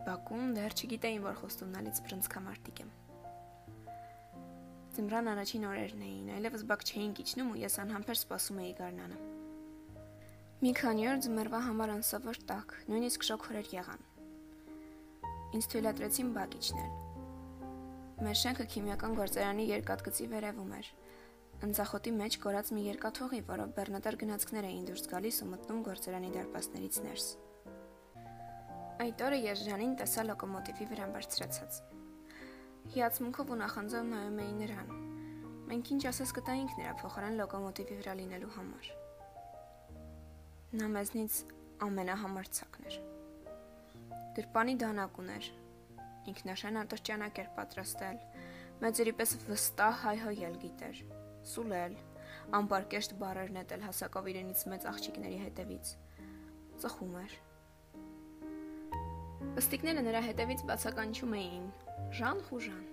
Բակում 0.04 0.52
դեռ 0.58 0.76
չգիտեին, 0.76 1.24
որ 1.24 1.40
խոստումնալից 1.40 2.02
բրնցքամարտիկ 2.04 2.84
եմ։ 2.84 2.92
Ձմռան 5.00 5.32
առաջին 5.32 5.66
օրերն 5.70 6.06
էին, 6.10 6.30
այլևս 6.36 6.64
բակ 6.68 6.86
չէին 6.90 7.12
իջնում 7.24 7.52
ու 7.54 7.60
ես 7.64 7.80
անհամբեր 7.80 8.20
սպասում 8.20 8.62
էի 8.64 8.72
գարնանը։ 8.80 9.20
Մի 10.60 10.72
քանի 10.76 11.06
օր 11.08 11.20
ձմեռվա 11.24 11.60
համար 11.70 11.92
անսովոր 11.96 12.40
տաք, 12.50 12.74
նույնիսկ 12.92 13.28
շոքորեր 13.30 13.70
եղան։ 13.80 14.02
Ինձ 15.56 15.70
թույլատրեցին 15.72 16.34
բակ 16.36 16.58
իջնել։ 16.60 17.09
Մեր 18.20 18.36
շենքը 18.36 18.64
քիմիական 18.68 19.14
գործարանի 19.16 19.64
երկաթգծի 19.64 20.26
վերևում 20.28 20.72
էր։ 20.76 20.88
Ընձախոտի 21.64 22.10
մեջ 22.18 22.34
կորած 22.42 22.70
մի 22.76 22.82
երկաթողի, 22.86 23.38
որով 23.48 23.70
բեռնատար 23.78 24.18
գնացքներ 24.20 24.66
էին 24.70 24.82
դուրս 24.90 25.06
գալիս 25.12 25.38
ու 25.40 25.48
մտնում 25.52 25.78
գործարանի 25.86 26.32
դարպասներից 26.34 26.98
ներս։ 27.06 27.28
Այդ 29.00 29.24
օրը 29.24 29.38
ես 29.40 29.62
Ժանին 29.70 29.94
տեսա 30.02 30.24
լոկոմոտիվի 30.28 30.88
վրան 30.90 31.14
բարձրացած։ 31.16 31.80
Հիացմունքով 32.96 33.54
ու 33.54 33.58
նախանձով 33.62 34.04
նայում 34.10 34.38
էի 34.44 34.52
նրան։ 34.60 34.92
Մենք 35.70 35.90
ինչ 35.96 36.02
ասես 36.12 36.34
կտայինք 36.36 36.76
նրա 36.76 36.92
փոխարեն 37.00 37.40
լոկոմոտիվի 37.40 37.98
վրա 38.02 38.18
լինելու 38.20 38.52
համար։ 38.60 38.92
Նա 40.76 40.92
մեզնից 41.00 41.40
ամենահամարցակն 41.88 42.90
էր։ 42.90 43.00
Գրպանի 44.36 44.78
դանակ 44.84 45.20
ուներ։ 45.24 45.52
Ինքնաշեն 46.28 46.78
ատրճանակ 46.80 47.40
էր 47.40 47.48
պատրաստել։ 47.56 48.18
Մեծերի 48.80 49.12
պես 49.20 49.34
վստահ 49.48 49.94
հայհոյել 50.04 50.56
գիտեր։ 50.64 51.02
Սուլել, 51.50 51.96
ամբարկեշտ 52.60 53.14
բարեր 53.22 53.52
նետել 53.56 53.84
հասակով 53.88 54.30
իրենից 54.32 54.64
մեծ 54.72 54.86
աղջիկների 54.92 55.38
հետևից։ 55.44 55.92
Ծխում 56.84 57.14
էր։ 57.24 57.36
Պստիկները 59.56 60.06
նրա 60.06 60.24
հետևից 60.28 60.64
բացականչում 60.70 61.36
էին. 61.40 61.68
Ժան 62.20 62.42
խուժան։ 62.48 62.84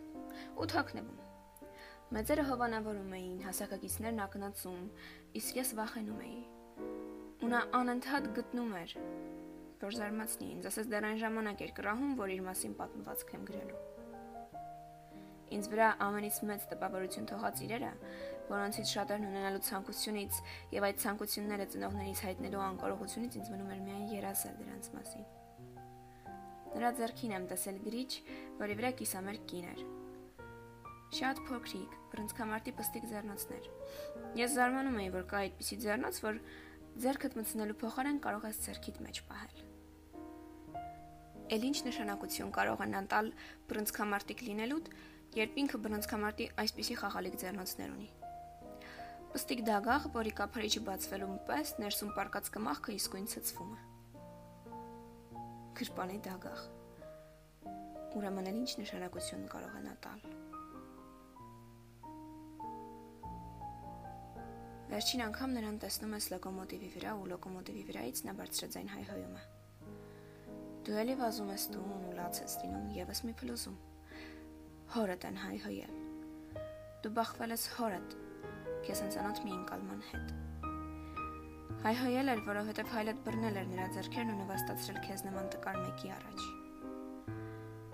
Ու 0.58 0.70
թաքնվում։ 0.74 1.24
Մեծերը 2.18 2.46
հովանավորում 2.52 3.18
էին, 3.18 3.40
հասակակիցներն 3.48 4.24
ակնածում, 4.28 4.86
իսկ 5.42 5.60
ես 5.60 5.74
վախենում 5.82 6.22
էի 6.28 6.40
ու 7.38 7.50
նա 7.52 7.60
անընդհատ 7.78 8.28
գտնում 8.34 8.72
էր, 8.80 8.94
որ 9.82 9.96
զարմացնի 9.98 10.48
ինձ, 10.56 10.66
ասես 10.70 10.88
դեռ 10.90 11.06
այն 11.08 11.20
ժամանակ 11.22 11.62
էր 11.66 11.72
կռահում, 11.78 12.14
որ 12.18 12.32
իր 12.34 12.42
մասին 12.48 12.74
պատմվածք 12.80 13.34
եմ 13.38 13.44
գրելու։ 13.48 13.82
Ինձ 15.58 15.68
վրա 15.72 15.90
ամենից 16.04 16.40
մեծ 16.50 16.66
տպավորություն 16.72 17.28
թողած 17.32 17.62
իրերը, 17.68 17.92
որոնցից 18.48 18.94
շատերն 18.98 19.28
ունենալու 19.28 19.62
ցանկությունից 19.68 20.40
եւ 20.76 20.88
այդ 20.88 21.00
ցանկությունները 21.04 21.68
ծնողներից 21.78 22.24
հայտնելու 22.28 22.64
անկարողությունից 22.68 23.38
ինձ 23.38 23.52
մնում 23.54 23.72
էր 23.78 23.82
միայն 23.88 24.10
երազել 24.18 24.58
դրանց 24.64 24.90
մասին։ 24.98 25.26
Նրա 26.78 26.92
ձեռքին 26.98 27.36
եմ 27.38 27.48
տեսել 27.48 27.78
գրիչ, 27.88 28.12
որի 28.60 28.78
վրա 28.82 28.92
կիսամերկ 28.98 29.48
կին 29.52 29.68
էր։ 29.72 29.82
Շատ 31.18 31.38
փոքրիկ, 31.48 31.92
բրնցքամարտի 32.12 32.72
պստիկ 32.78 33.06
ձեռնոցներ։ 33.14 33.70
Ես 34.42 34.56
զարմանում 34.58 34.98
էի, 35.06 35.12
որ 35.16 35.28
կա 35.32 35.44
այդպիսի 35.48 35.78
ձեռնոց, 35.86 36.20
որ 36.28 36.42
Ձերքդ 36.98 37.36
մտցնելու 37.38 37.76
փոխարեն 37.78 38.16
կարող 38.26 38.46
ես 38.50 38.60
ձերքիդ 38.64 38.96
մեջ 39.06 39.24
պահել։ 39.30 39.67
Էլ 41.48 41.63
ինչ 41.63 41.77
նշանակություն 41.86 42.50
կարող 42.51 42.82
են 42.84 42.96
անտալ 43.00 43.27
բրնցքամարտիկ 43.70 44.42
լինելուդ, 44.48 44.88
երբ 45.38 45.60
ինքը 45.62 45.80
բրնցքամարտի 45.86 46.48
այսպիսի 46.63 46.98
խաղալիք 47.00 47.38
ձեռնոցներ 47.44 47.94
ունի։ 47.94 48.08
Պստիկ 49.32 49.62
դագաղ, 49.70 50.08
որի 50.18 50.34
կափարիչը 50.39 50.82
բացվելու 50.89 51.30
պես 51.48 51.72
ներսում 51.80 52.12
պարկած 52.18 52.51
կմախքը 52.58 52.96
իսկույն 52.98 53.30
ցծվում 53.32 53.72
է։ 53.77 53.80
Գրպանի 55.80 56.20
դագաղ։ 56.27 56.66
Ուրեմն 58.18 58.51
էլ 58.51 58.60
ինչ 58.66 58.72
նշանակություն 58.84 59.46
կարող 59.51 59.77
են 59.80 59.92
ատալ։ 59.94 60.25
Վերջին 64.92 65.24
անգամ 65.27 65.56
նրան 65.60 65.80
տեսնում 65.84 66.18
ես 66.18 66.27
լոկոմոտիվի 66.34 66.92
վրա 66.98 67.16
ու 67.22 67.30
լոկոմոտիվի 67.36 67.86
վրայից 67.92 68.24
նա 68.27 68.36
բարձրաձայն 68.42 68.92
հայհոյում 68.96 69.39
է։ 69.44 69.57
Դու 70.88 71.00
էլի 71.01 71.15
վազում 71.20 71.50
ես 71.51 71.63
տուն 71.74 72.03
ու 72.08 72.12
լաց 72.15 72.38
ես 72.44 72.53
լինում 72.62 72.84
եւս 72.96 73.22
մի 73.27 73.34
փլուզում։ 73.41 73.74
Հորդ 74.94 75.25
են 75.27 75.39
հայհոյել։ 75.41 75.98
Դու 77.03 77.12
բախվել 77.17 77.53
ես 77.56 77.65
հորդ, 77.77 78.15
քեզ 78.88 79.01
անցանոթ 79.08 79.41
մի 79.44 79.51
ընկալման 79.58 80.06
հետ։ 80.12 80.32
Հայհոյել 81.84 82.32
էր, 82.34 82.44
որովհետև 82.48 82.94
հայլդ 82.94 83.20
բռնել 83.25 83.60
էր 83.63 83.67
նրա 83.74 83.89
ձեռքերն 83.98 84.32
ու 84.32 84.38
նվաստացրել 84.46 85.01
քեզ 85.08 85.25
նման 85.27 85.51
տկար 85.58 85.82
մեկի 85.82 86.13
առաջ։ 86.15 86.48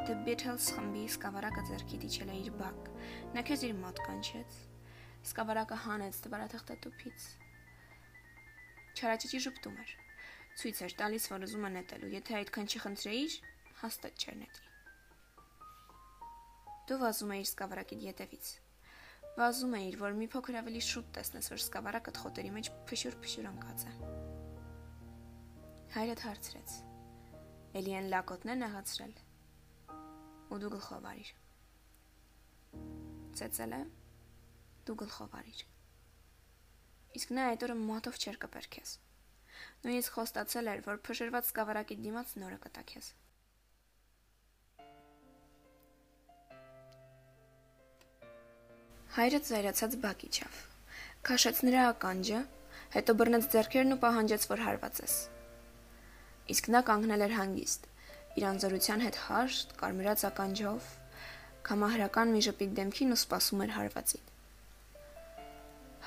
The 0.04 0.20
Beatles 0.28 0.70
խմբի 0.78 1.08
սկավառակը 1.16 1.66
ձեռքի 1.72 2.00
դիչել 2.06 2.30
է 2.30 2.38
իր 2.44 2.54
բակ։ 2.62 2.94
Նա 3.34 3.44
քեզ 3.50 3.66
իր 3.70 3.76
մոտ 3.82 4.06
կանչեց 4.06 4.62
Սկավառակը 5.24 5.76
հանեց 5.86 6.18
դվարաթղթը 6.26 6.76
տուփից։ 6.84 7.28
Չարաճճի 9.00 9.40
ժպտում 9.46 9.78
էր։ 9.84 9.94
Ցույց 10.60 10.84
էր 10.86 10.94
տալիս, 11.00 11.26
որ 11.34 11.46
ուզում 11.48 11.66
է 11.68 11.72
նետելու։ 11.74 12.12
Եթե 12.14 12.36
այդքան 12.40 12.70
չխնդրեիր, 12.74 13.38
հաստատ 13.82 14.24
չէր 14.24 14.38
նետի։ 14.44 14.70
Դու 16.84 17.00
վազում 17.04 17.34
էիր 17.34 17.48
սկավառակի 17.48 17.98
ետևից։ 18.04 18.48
Վազում 19.34 19.76
էիր, 19.80 19.96
որ 20.04 20.16
մի 20.20 20.28
փոքր 20.34 20.58
ավելի 20.60 20.82
շուտ 20.88 21.08
տեսնես, 21.18 21.48
որ 21.54 21.62
սկավառակը 21.64 22.14
խոտերի 22.20 22.52
մեջ 22.58 22.70
փշուր-փշուր 22.90 23.48
ընկած 23.50 23.86
է։ 23.90 23.94
Հայրդ 25.94 26.26
հարցրեց. 26.28 26.76
Էլի 27.80 27.96
են 27.98 28.10
լակոտներն 28.14 28.66
աղացրել։ 28.68 29.16
Ու 30.54 30.60
դու 30.62 30.72
գլխով 30.76 31.08
արիր։ 31.14 31.32
Ծեծել 33.40 33.74
է 33.74 33.82
դու 34.86 34.98
գլխով 35.02 35.40
արիր։ 35.40 35.66
Իսկ 37.18 37.34
նա 37.38 37.50
այդ 37.54 37.66
օրը 37.70 37.80
մատով 37.80 38.22
չեր 38.22 38.40
կպեր 38.44 38.70
քեզ։ 38.78 38.94
Նույնիսկ 39.84 40.18
խոստացել 40.18 40.72
էր, 40.74 40.82
որ 40.88 41.00
փշրված 41.08 41.50
սկավառակի 41.50 41.98
դիմաց 42.06 42.34
նորը 42.44 42.58
կտա 42.64 42.84
քեզ։ 42.94 43.12
Հայրը 49.14 49.40
ծայրացած 49.48 49.96
բակ 50.04 50.24
իջավ։ 50.26 50.62
Քաշեց 51.28 51.60
նրա 51.68 51.82
ականջը, 51.92 52.40
հետո 52.94 53.14
բռնեց 53.20 53.46
ձեռքերն 53.54 53.94
ու 53.94 54.00
պահանջեց, 54.02 54.48
որ 54.50 54.64
հարվածես։ 54.68 55.14
Իսկ 56.54 56.70
նա 56.74 56.82
կանգնել 56.88 57.26
էր 57.28 57.36
հանգիստ, 57.38 57.86
իր 58.40 58.46
անզորության 58.50 59.04
հետ 59.06 59.20
հաշտ, 59.28 59.76
կարմրած 59.84 60.26
ականջով, 60.34 60.90
կամահրական 61.70 62.34
մի 62.34 62.42
ժպիտ 62.48 62.74
դեմքին 62.80 63.14
ու 63.14 63.20
սպասում 63.22 63.64
էր 63.68 63.74
հարվածին։ 63.78 64.26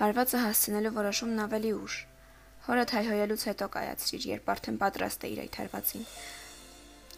Հարվածը 0.03 0.43
հասցնելու 0.43 0.95
որոշումն 0.99 1.43
ավելի 1.47 1.73
ուշ։ 1.77 1.95
Հորը 2.67 2.85
թայհոյելուց 2.91 3.43
հետո 3.47 3.67
կայացրիր, 3.77 4.25
երբ 4.27 4.49
արդեն 4.57 4.79
պատրաստ 4.81 5.25
էիր 5.27 5.41
այդ 5.45 5.59
հարվածին։ 5.61 6.07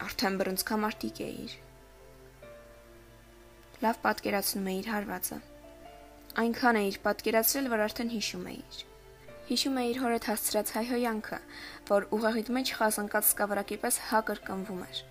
Արդեն 0.05 0.35
բռնցքամարտիկ 0.41 1.21
էիր։ 1.25 1.55
Լավ 3.85 3.99
պատկերացնում 4.03 4.69
էիր 4.73 4.91
հարվածը։ 4.93 5.39
Այնքան 6.43 6.79
էիր 6.83 6.99
պատկերացրել, 7.07 7.71
որ 7.73 7.83
արդեն 7.87 8.13
հիշում 8.13 8.45
էիր։ 8.53 8.79
Հիշում 9.49 9.81
էիր 9.81 9.99
հորդ 10.03 10.29
հասցրած 10.29 10.73
հայհոյանքը, 10.77 11.41
որ 11.89 12.07
ուղեղիդ 12.19 12.53
մեջ 12.59 12.73
խազնկած 12.77 13.29
սկավառակի 13.33 13.81
պես 13.81 13.99
հա 14.11 14.23
կրկնվում 14.29 14.85
էր։ 14.85 15.03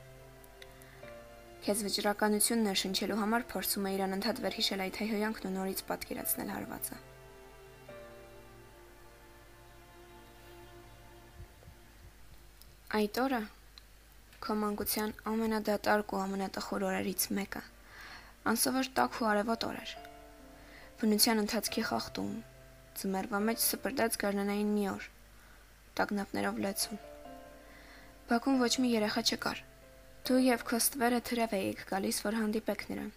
Քեզ 1.67 1.87
վճռականությունն 1.89 2.67
ներշնչելու 2.71 3.21
համար 3.27 3.51
փորձում 3.51 3.91
էիր 3.91 4.07
անընդհատ 4.07 4.43
վերհիշել 4.47 4.87
այդ 4.87 5.03
հայհոյանքն 5.03 5.49
ու 5.51 5.57
նորից 5.59 5.87
պատկերացնել 5.91 6.53
հարվածը։ 6.55 7.05
Այդ 12.99 13.19
օրը 13.23 13.39
քո 14.43 14.55
մանկության 14.59 15.11
ամենադատարկ 15.31 16.13
ու 16.15 16.19
ամենատխուր 16.19 16.85
օրերից 16.89 17.27
մեկը 17.37 17.61
անսովոր 18.53 18.89
տաք 18.97 19.19
ու 19.21 19.29
արևոտ 19.33 19.67
օր 19.69 19.77
էր։ 19.83 19.93
Բնության 21.03 21.43
ընթացքի 21.43 21.85
խախտում։ 21.91 22.33
Ձմեռվա 22.99 23.41
մեջ 23.51 23.61
սպրտած 23.67 24.19
գարնանային 24.23 24.73
մի 24.79 24.89
օր։ 24.95 25.07
Տագնապներով 26.01 26.59
լեցուն։ 26.65 27.01
Բակում 28.33 28.59
ոչ 28.65 28.73
մի 28.83 28.91
երեխա 28.95 29.25
չկար։ 29.29 29.63
Դու 30.27 30.41
եւ 30.49 30.67
քո 30.73 30.83
ստվերը 30.83 31.23
թրև 31.29 31.57
էիք 31.61 31.87
գալիս, 31.93 32.21
որ 32.27 32.41
հանդիպեք 32.41 32.85
նրան։ 32.89 33.15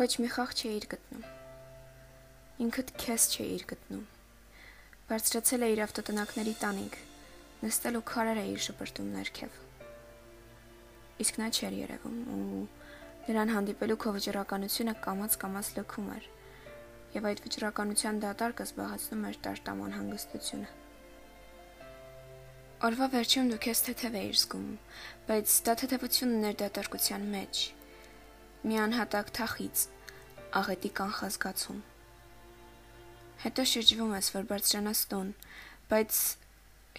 Ոչ 0.00 0.10
մի 0.24 0.32
խաղ 0.38 0.58
չէիր 0.58 0.90
գտնում։ 0.96 1.30
Ինքդ 2.66 2.92
քեզ 3.04 3.30
չէիր 3.36 3.64
գտնում։ 3.76 4.04
Բարձրացել 5.12 5.70
էիր 5.70 5.86
ավտոտնակների 5.86 6.60
տանիք, 6.66 7.00
նստել 7.62 7.98
ու 7.98 8.04
քարեր 8.12 8.38
էիր 8.42 8.62
շպրտում 8.66 9.10
ներքև։ 9.16 9.58
Իսկ 11.22 11.40
նա 11.42 11.48
չէր 11.54 11.74
երևում 11.78 12.20
ու 12.34 12.62
նրան 13.28 13.52
հանդիպելու 13.54 13.98
քո 14.02 14.12
վճռականությունը 14.18 14.94
կամած-կամած 15.04 15.68
լքում 15.78 16.08
էր 16.16 16.24
եւ 17.12 17.28
այդ 17.28 17.42
վճռականության 17.44 18.18
դատարկը 18.24 18.66
զբաղեցնում 18.66 19.26
էր 19.28 19.38
տարտաման 19.46 19.94
հանգստությունը։ 19.98 20.70
Օրվա 22.88 23.06
վերջում 23.12 23.50
դու 23.52 23.60
քեզ 23.62 23.80
թեթև 23.86 24.16
էիր 24.18 24.38
զգում, 24.42 24.68
բայց 25.28 25.56
դա 25.68 25.74
թեթևությունն 25.82 26.46
էր 26.48 26.56
դատարկության 26.62 27.26
մեջ։ 27.36 27.60
Մի 28.66 28.78
անհատակ 28.82 29.28
թախից, 29.38 29.84
աղետի 30.62 30.90
կանխազգացում։ 30.98 31.82
Հետո 33.42 33.66
շրջվում 33.72 34.10
ես, 34.18 34.32
որ 34.34 34.48
բարձրանաս 34.50 35.02
տուն, 35.12 35.30
բայց 35.92 36.18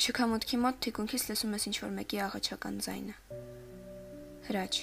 շքամուտքի 0.01 0.57
մոտ 0.63 0.79
թիկունքից 0.83 1.23
լսում 1.29 1.51
ես 1.53 1.65
ինչ-որ 1.69 1.91
մեկի 1.97 2.21
աղաչական 2.25 2.79
ձայնը։ 2.81 3.17
Հրաչ։ 4.47 4.73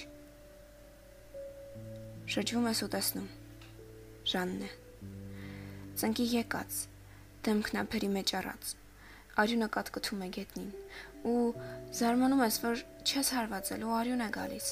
Շրջվում 2.31 2.69
ես 2.71 2.83
ու 2.85 2.89
տեսնում։ 2.95 3.27
Ժանն 4.31 4.63
է 4.69 4.71
ծնկի 6.01 6.25
եկած, 6.31 6.77
դեմքն 7.45 7.81
ափերի 7.83 8.07
մեջ 8.15 8.31
առած։ 8.39 8.71
Արյունը 9.41 9.67
կատկթում 9.75 10.23
է 10.25 10.29
գետնին 10.37 10.71
ու 11.27 11.43
զարմանում 11.99 12.41
ես, 12.45 12.55
որ 12.63 12.81
չես 13.03 13.35
հարվածել 13.35 13.85
ու 13.85 13.93
արյուն 13.99 14.23
է 14.25 14.29
գալիս։ 14.39 14.71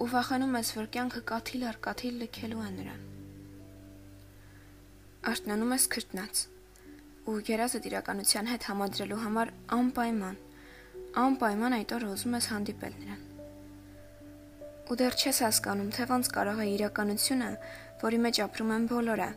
Ու 0.00 0.08
վախենում 0.14 0.56
ես, 0.60 0.70
որ 0.76 0.88
կյանքը 0.94 1.22
կաթիլ 1.32 1.66
առ 1.70 1.80
կաթիլ 1.88 2.20
լքելու 2.20 2.62
է 2.68 2.70
նրան։ 2.76 3.02
Արտնանում 5.32 5.74
ես 5.80 5.88
քրտնած 5.96 6.44
ու 7.30 7.40
երազը 7.46 7.82
իրականության 7.90 8.50
հետ 8.50 8.70
համադրելու 8.70 9.24
համար 9.24 9.52
անպայման 9.80 10.38
անպայման 11.10 11.74
այդ 11.74 11.92
օրը 11.96 12.08
ուզում 12.14 12.34
ես 12.36 12.46
հանդիպել 12.52 12.92
նրան։ 13.00 13.22
Ու 14.90 14.96
դեռ 15.00 15.16
չես 15.18 15.40
հասկանում, 15.44 15.88
թե 15.96 16.04
ոնց 16.10 16.28
կարող 16.36 16.60
է 16.62 16.66
իրականությունը, 16.70 17.48
որի 18.02 18.18
մեջ 18.26 18.40
ապրում 18.46 18.70
են 18.76 18.84
բոլորը, 18.90 19.28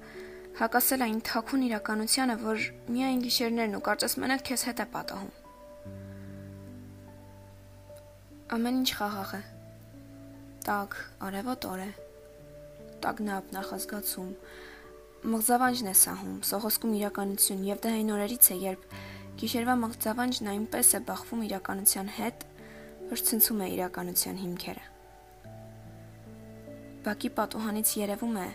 հակասել 0.59 1.05
այն 1.05 1.19
թաքուն 1.29 1.65
իրականությանը, 1.67 2.35
որ 2.43 2.67
միայն 2.93 3.23
գիշերներն 3.25 3.77
ու 3.77 3.83
կարծես 3.89 4.15
մենակ 4.21 4.45
քեզ 4.49 4.65
հետ 4.69 4.83
է 4.83 4.87
պատահում։ 4.93 5.31
Ամեն 8.53 8.79
ինչ 8.83 8.89
խաղաղ 8.93 9.33
է։ 9.33 9.41
Տակ, 10.63 10.97
արևոտ 11.25 11.67
օր 11.73 11.81
է։ 11.83 11.91
Տագնապ 13.01 13.49
նախազգացում։ 13.57 14.29
Մղձավանջն 15.23 15.87
է 15.87 15.95
սահում, 15.95 16.37
սողոսկում 16.49 16.95
իրականություն 16.99 17.63
եւ 17.69 17.81
դա 17.83 17.93
այն 17.99 18.11
օրերից 18.17 18.49
է, 18.51 18.57
երբ 18.63 18.81
գիշերվա 19.39 19.75
մղձավանջն 19.83 20.49
այնպես 20.53 20.89
է 20.93 21.01
բախվում 21.07 21.45
իրականության 21.47 22.11
հետ, 22.17 22.45
որ 23.13 23.23
ցնցում 23.29 23.63
է 23.63 23.67
իրականության 23.77 24.41
հիմքերը։ 24.43 24.85
Բակի 27.03 27.29
պատուհանից 27.39 27.95
երևում 28.03 28.37
է, 28.43 28.49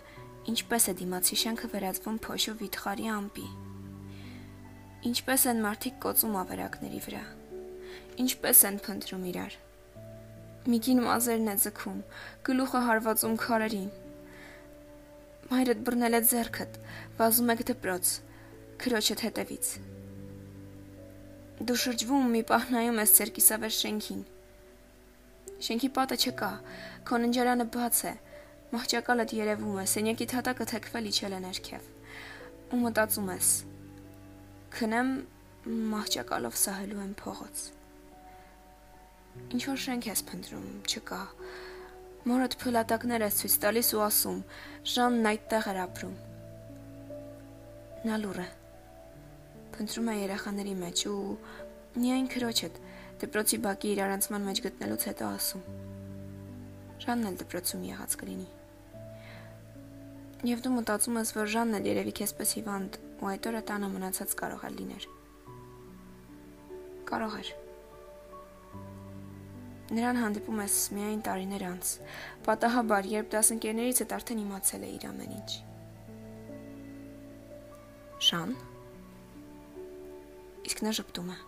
Ինչպես 0.48 0.86
է 0.88 0.92
դիմացի 0.96 1.36
շենքը 1.36 1.68
վերածվում 1.74 2.18
փոշու 2.24 2.52
վիթխարի 2.60 3.08
ամպի։ 3.12 3.42
Ինչպես 5.10 5.42
են 5.50 5.58
մարդիկ 5.64 5.98
կոծում 6.04 6.38
ավերակների 6.40 7.00
վրա։ 7.04 7.20
Ինչպես 8.24 8.62
են 8.68 8.78
փնտրում 8.86 9.26
իրար։ 9.28 9.56
Միքին 10.72 11.02
մազերն 11.04 11.52
է 11.52 11.56
ձգում, 11.64 12.00
գլուխը 12.48 12.80
հարվածում 12.88 13.36
քարերին։ 13.44 13.90
Մայրդ 15.48 15.82
բռնել 15.88 16.18
է 16.18 16.22
ձեռքդ, 16.28 16.78
վազում 17.18 17.52
եք 17.54 17.64
դպրոց, 17.72 18.14
քրոջդ 18.84 19.24
հետևից։ 19.26 19.72
Դու 21.68 21.78
շրջվում 21.82 22.32
մի 22.36 22.42
պահ 22.52 22.70
նայում 22.74 23.02
ես 23.02 23.14
ձեր 23.18 23.32
կիսավեր 23.38 23.74
շենքին։ 23.78 24.24
Շենքի 25.68 25.88
պատը 25.98 26.18
չկա, 26.22 26.50
քո 27.08 27.20
ննջարանը 27.24 27.66
բաց 27.74 28.02
է, 28.12 28.12
Մահճակալդ 28.68 29.30
երևում 29.32 29.76
է, 29.80 29.82
սենյակի 29.88 30.24
թատակը 30.28 30.64
թեքվել 30.68 31.06
իջել 31.08 31.34
է 31.34 31.36
ներքև։ 31.40 31.86
Ու 32.76 32.80
մտածում 32.82 33.28
ես. 33.32 33.52
քնեմ 34.74 35.12
մահճակալով 35.92 36.58
սահելու 36.62 37.00
եմ 37.04 37.14
փողոց։ 37.22 37.62
Ինչ 39.56 39.62
որ 39.70 39.80
շենք 39.84 40.08
ես 40.10 40.22
փնտրում, 40.28 40.68
չկա։ 40.84 41.22
Մորդ 42.28 42.58
փլատակներ 42.60 43.22
ես 43.24 43.36
ցույց 43.40 43.54
տալիս 43.62 43.90
ու 43.96 44.00
ասում. 44.04 44.40
Ժանն 44.92 45.28
այդտեղ 45.30 45.66
էր 45.70 45.78
ապրում։ 45.80 46.16
Նա 48.04 48.16
լուր 48.20 48.40
է։ 48.42 48.46
Փնտրում 49.76 50.10
է 50.12 50.16
երեխաների 50.18 50.74
մեջ 50.82 51.04
ու 51.08 51.20
միայն 52.02 52.28
քրոջդ 52.34 52.80
դպրոցի 53.22 53.58
բակի 53.64 53.92
իրարանցման 53.94 54.44
մեջ 54.48 54.60
գտնելուց 54.66 55.06
հետո 55.08 55.30
ասում. 55.38 55.62
Ժանն 57.06 57.30
էլ 57.30 57.38
դպրոցում 57.44 57.86
եղած 57.88 58.18
կլինի։ 58.20 58.48
Եվ 60.52 60.66
դու 60.66 60.74
մտածում 60.74 61.18
ես, 61.22 61.32
որ 61.38 61.50
Ժանն 61.54 61.78
էլ 61.78 61.88
երևի 61.92 62.14
քեզպես 62.18 62.52
հիվանդ 62.58 63.00
ու 63.22 63.30
այդ 63.32 63.48
օրը 63.52 63.64
տանը 63.72 63.88
մնացած 63.94 64.36
կարող 64.42 64.68
է 64.68 64.74
լիներ։ 64.76 65.08
Կարող 67.08 67.40
էր։ 67.40 67.56
Նրան 69.88 70.18
հանդիպում 70.20 70.58
ես 70.60 70.74
միայն 70.92 71.20
տարիներ 71.24 71.62
անց, 71.64 71.92
պատահաբար, 72.44 73.06
երբ 73.08 73.28
դասընկերներից 73.32 74.00
հետ 74.02 74.10
արդեն 74.18 74.42
իմացել 74.42 74.82
է 74.84 74.90
իր 74.98 75.04
ամեն 75.08 75.32
ինչ։ 75.38 75.50
Ժան։ 78.28 78.50
Իսկ 80.68 80.78
նա 80.84 80.92
ճպտում 80.98 81.30
է։ 81.32 81.38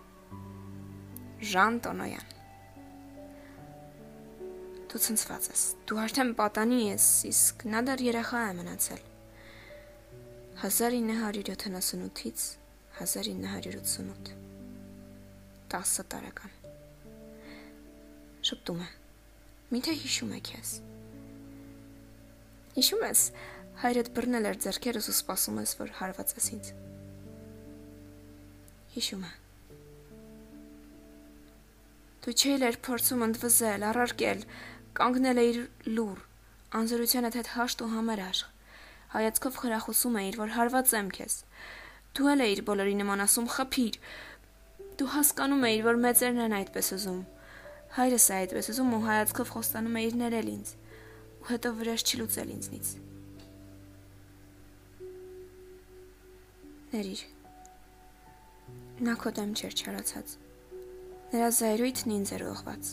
Ժան 1.50 1.74
Տոնոյան։ 1.84 2.28
Դու 4.90 5.00
ցնցված 5.04 5.44
ես։ 5.52 5.62
Դու 5.86 6.00
արդեն 6.04 6.30
պատանի 6.40 6.80
ես, 6.86 7.04
իսկ 7.30 7.66
նա 7.70 7.80
դեռ 7.90 8.00
երեխա 8.08 8.40
է 8.48 8.52
մնացել։ 8.60 9.02
1978-ից 10.60 12.40
1988 13.00 14.34
10 15.70 16.08
տարեկան։ 16.14 16.59
Շփտում 18.50 18.80
է։ 18.82 18.88
Միթե 19.70 19.94
հիշում 20.04 20.32
է 20.34 20.40
քեզ։ 20.50 20.70
Հիշում 22.74 23.04
ես, 23.06 23.22
հայրդ 23.84 24.10
բռնել 24.16 24.48
էր 24.50 24.58
ձեռքերս 24.64 25.10
ու 25.10 25.14
սպասում 25.14 25.60
ես, 25.62 25.74
որ 25.78 25.94
հարվածես 26.00 26.48
ինձ։ 26.56 26.72
Հիշում 28.96 29.22
է։ 29.30 29.32
Դու 32.20 32.34
չէիր 32.36 32.76
փորձում 32.90 33.22
ընդվզել, 33.30 33.86
առարկել, 33.90 34.42
Կանգնել 34.98 35.38
էիր 35.40 35.58
լուր, 35.96 36.22
անզորությանդ 36.74 37.36
հետ 37.38 37.48
հաշտ 37.54 37.82
ու 37.84 37.90
համերաշխ։ 37.92 38.48
Հայացքով 39.14 39.58
խրախուսում 39.60 40.16
էիր, 40.20 40.38
որ 40.40 40.50
հարվածեմ 40.56 41.10
քեզ։ 41.14 41.36
Դու 42.18 42.30
էլ 42.32 42.42
էիր 42.46 42.62
բոլորի 42.66 42.96
նման 42.98 43.22
ասում 43.24 43.46
խփիր։ 43.54 43.98
Դու 44.98 45.08
հասկանում 45.14 45.66
էիր, 45.70 45.84
որ 45.86 46.00
մեծերն 46.04 46.42
են 46.46 46.56
այդպես 46.58 46.90
ուզում։ 46.98 47.20
Հայրս 47.90 48.24
է 48.30 48.34
այդպես 48.38 48.70
ուզում 48.70 48.90
ու 48.94 49.02
հայացքով 49.02 49.48
խոստանում 49.50 49.96
է 49.98 50.02
իր 50.06 50.16
ներել 50.20 50.48
ինձ, 50.50 50.68
ու 51.40 51.48
հետո 51.50 51.70
վրեժ 51.80 52.02
չլուծել 52.06 52.52
ինձնից։ 52.54 52.90
Ներիր։ 56.90 57.22
Նա 59.06 59.14
քո 59.24 59.32
դեմ 59.40 59.54
չէր 59.58 59.74
չարացած։ 59.80 60.36
Նրա 61.34 61.48
զայրույթն 61.58 62.14
ինձ 62.20 62.32
էր 62.36 62.44
ուղղված։ 62.50 62.92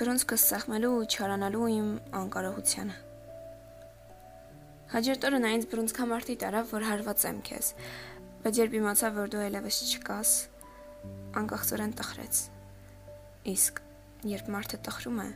Բրոնզկս 0.00 0.46
սախմելու 0.50 0.92
ու 0.98 1.06
չարանալու 1.14 1.70
իմ 1.74 1.88
անկարողությանը։ 2.18 2.98
Հաջորդ 4.94 5.28
օրը 5.30 5.42
նա 5.42 5.54
ինձ 5.54 5.68
բրոնզկամարտի 5.70 6.38
տարավ, 6.42 6.68
որ 6.74 6.88
հարվածեմ 6.90 7.40
քեզ, 7.46 7.70
բայց 8.42 8.60
երբ 8.64 8.76
իմացավ, 8.80 9.16
որ 9.22 9.32
դու 9.34 9.44
այլևս 9.44 9.80
չկաս, 9.86 10.34
անկախծորեն 11.44 11.96
տխրեց։ 12.02 12.44
Իսկ 13.54 13.83
երբ 14.28 14.50
մարդը 14.54 14.78
տխրում 14.88 15.18
է, 15.24 15.28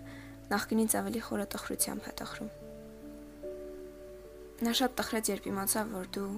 նախկինից 0.49 0.95
ավելի 1.03 1.25
խորը 1.29 1.47
տխրությամբ 1.55 2.07
է 2.09 2.13
տխրում։ 2.23 2.53
Նա 4.59 4.73
շատ 4.79 4.95
տխրեց, 4.99 5.29
երբ 5.35 5.51
իմացավ, 5.53 5.91
որ 5.95 6.09
դու 6.17 6.31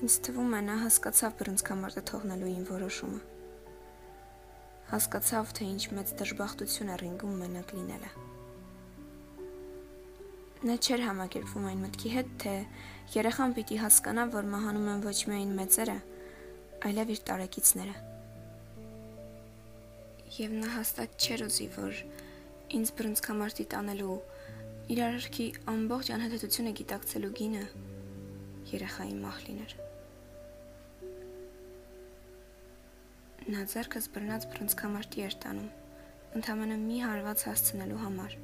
Ինձ 0.00 0.14
թվում 0.24 0.54
է 0.56 0.60
նա 0.64 0.74
հասկացավ 0.80 1.34
բրոնզկամարտը 1.40 2.02
թողնելու 2.08 2.50
իմ 2.50 2.62
որոշումը։ 2.70 3.18
Հասկացավ, 4.90 5.50
թե 5.58 5.66
ինչ 5.70 5.82
մեծ 5.98 6.12
դժբախտություն 6.20 6.90
է 6.90 6.96
ռինգում 7.04 7.34
մենակ 7.44 7.74
լինելը։ 7.76 8.12
Նա 10.60 10.76
չէր 10.80 11.04
համակերպվում 11.06 11.68
այն 11.70 11.84
մտքի 11.86 12.14
հետ, 12.16 12.32
թե 12.44 12.54
երեխան 13.20 13.56
պիտի 13.60 13.80
հասկանա, 13.86 14.28
որ 14.36 14.52
մահանում 14.56 14.92
են 14.96 15.04
ոչ 15.06 15.18
միայն 15.30 15.56
մեծերը, 15.60 15.98
այլև 16.90 17.12
իր 17.16 17.26
տարեկիցները։ 17.30 18.09
Եվ 20.30 20.52
նա 20.54 20.68
հաստատ 20.76 21.14
չէր 21.18 21.42
ուզի, 21.48 21.64
որ 21.74 22.00
ինձ 22.78 22.90
բրոնզկամարտի 22.98 23.64
տանելու 23.72 24.18
իր 24.94 25.00
արարքի 25.02 25.46
ամբողջ 25.72 26.10
անհետությունը 26.14 26.72
գիտակցելու 26.80 27.30
գինը 27.40 27.62
երեխայի 28.70 29.16
մահ 29.24 29.40
լիներ։ 29.48 29.74
Նա 33.50 33.66
ձեռքս 33.74 34.08
բռնած 34.14 34.46
բրոնզկամարտի 34.54 35.26
էր 35.26 35.36
տանում, 35.42 35.68
ընդամենը 36.38 36.78
մի 36.86 37.02
հարված 37.08 37.44
հասցնելու 37.50 38.00
համար։ 38.04 38.38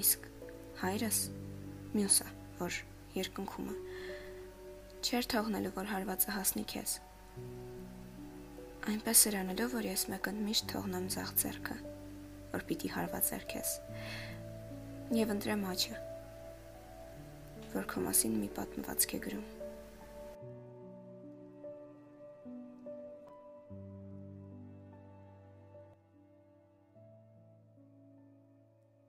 Իսկ 0.00 0.28
հայրս 0.80 1.22
մյուսը, 1.92 2.28
որ 2.62 2.82
երկնքում 3.20 3.72
է, 3.72 3.80
չեր 5.02 5.32
թողնելու, 5.36 5.76
որ 5.76 5.92
հարվածը 5.92 6.36
հասնի 6.40 6.68
քեզ։ 6.72 7.00
Այնպես 8.82 9.20
էր 9.30 9.34
անելու, 9.38 9.66
որ 9.76 9.86
ես 9.86 10.02
մեկը 10.10 10.32
միշտ 10.42 10.64
թողնեմ 10.72 11.04
ձախ 11.14 11.28
ձեռքը, 11.38 11.76
որ 12.50 12.64
պիտի 12.66 12.90
հարվածեր 12.96 13.44
քեզ։ 13.52 13.74
Եվ 15.22 15.34
ընտրեմ 15.36 15.64
աչը, 15.70 15.98
որ 17.78 17.90
քո 17.94 18.06
մասին 18.08 18.38
մի 18.42 18.48
պատմվածք 18.58 19.14
է 19.20 19.20
գրում։ 19.28 19.61